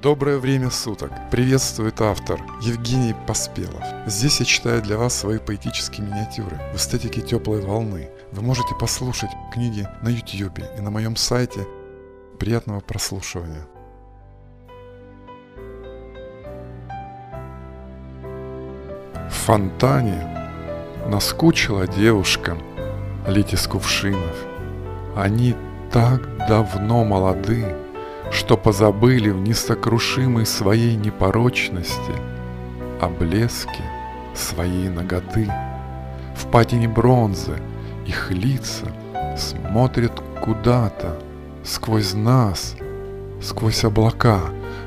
Доброе 0.00 0.38
время 0.38 0.70
суток! 0.70 1.10
Приветствует 1.32 2.00
автор 2.00 2.40
Евгений 2.62 3.16
Поспелов. 3.26 3.82
Здесь 4.06 4.38
я 4.38 4.46
читаю 4.46 4.80
для 4.80 4.96
вас 4.96 5.12
свои 5.12 5.38
поэтические 5.38 6.06
миниатюры 6.06 6.56
в 6.72 6.76
эстетике 6.76 7.20
теплой 7.20 7.60
волны. 7.60 8.08
Вы 8.30 8.42
можете 8.42 8.76
послушать 8.78 9.30
книги 9.52 9.88
на 10.00 10.10
YouTube 10.10 10.60
и 10.78 10.80
на 10.80 10.90
моем 10.90 11.16
сайте. 11.16 11.66
Приятного 12.38 12.78
прослушивания! 12.78 13.66
В 19.28 19.32
фонтане 19.32 20.48
наскучила 21.08 21.88
девушка 21.88 22.56
лить 23.26 23.52
из 23.52 23.66
кувшинов. 23.66 24.36
Они 25.16 25.56
так 25.90 26.46
давно 26.46 27.02
молоды, 27.02 27.74
что 28.30 28.56
позабыли 28.56 29.30
в 29.30 29.40
несокрушимой 29.40 30.46
своей 30.46 30.96
непорочности 30.96 32.12
о 33.00 33.08
блеске 33.08 33.82
своей 34.34 34.88
ноготы. 34.88 35.50
В 36.36 36.46
патине 36.50 36.88
бронзы 36.88 37.56
их 38.06 38.30
лица 38.30 38.86
смотрят 39.36 40.20
куда-то 40.42 41.18
сквозь 41.64 42.14
нас, 42.14 42.76
сквозь 43.42 43.84
облака 43.84 44.40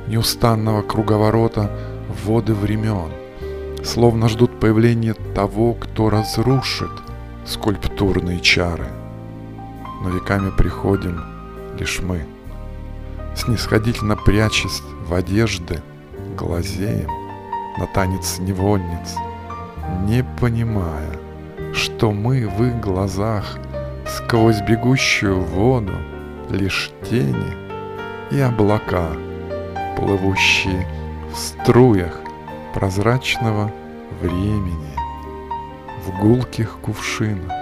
неустанного 0.08 0.82
круговорота 0.82 1.72
воды 2.26 2.54
времен, 2.54 3.12
словно 3.84 4.30
ждут 4.30 4.60
появления 4.60 5.14
того, 5.36 5.74
кто 5.74 6.10
разрушит 6.10 6.92
скульптурные 7.46 8.40
чары. 8.40 8.88
Но 10.04 10.10
веками 10.10 10.52
приходим 10.52 11.22
лишь 11.78 12.00
мы– 12.02 12.26
снисходительно 13.36 14.16
прячась 14.16 14.82
в 15.08 15.14
одежды, 15.14 15.82
глазеем 16.38 17.10
на 17.78 17.88
танец 17.88 18.40
невольниц, 18.40 19.16
не 20.04 20.24
понимая, 20.40 21.20
что 21.74 22.12
мы 22.12 22.48
в 22.48 22.64
их 22.64 22.80
глазах 22.80 23.58
сквозь 24.08 24.62
бегущую 24.62 25.42
воду 25.42 25.94
лишь 26.50 26.92
тени 27.10 27.54
и 28.32 28.40
облака, 28.40 29.10
плывущие 29.98 30.88
в 31.34 31.38
струях 31.38 32.20
прозрачного 32.74 33.72
времени 34.22 34.96
в 36.06 36.20
гулких 36.20 36.78
кувшинах. 36.82 37.61